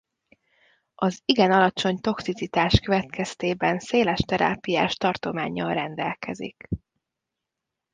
Az 0.95 1.21
igen 1.25 1.51
alacsony 1.51 1.99
toxicitás 2.01 2.79
következtében 2.79 3.79
széles 3.79 4.19
terápiás 4.19 4.95
tartománnyal 4.95 5.73
rendelkezik. 5.73 6.67